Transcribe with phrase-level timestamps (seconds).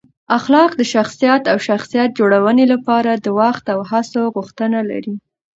[0.37, 5.15] اخلاق د شخصیت او شخصیت جوړونې لپاره د وخت او هڅو غوښتنه لري.